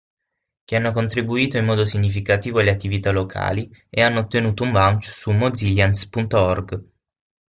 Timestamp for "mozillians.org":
5.29-6.89